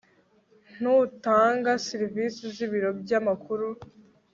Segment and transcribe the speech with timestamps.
[0.81, 3.67] n utanga serivisi z ibiro by amakuru